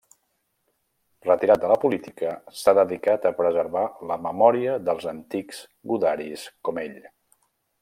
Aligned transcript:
Retirat 1.27 1.59
de 1.65 1.69
la 1.71 1.77
política, 1.83 2.31
s'ha 2.61 2.73
dedicat 2.79 3.29
a 3.29 3.33
preservar 3.43 3.85
la 4.13 4.19
memòria 4.29 4.81
dels 4.89 5.07
antics 5.15 5.63
gudaris 5.93 6.49
com 6.71 6.85
ell. 6.89 7.01